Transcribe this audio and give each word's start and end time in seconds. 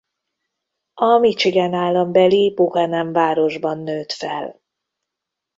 A 0.93 1.17
Michigan 1.17 1.73
állambeli 1.73 2.53
Buchanan 2.53 3.11
városban 3.11 3.77
nőtt 3.79 4.11
fel. 4.11 4.61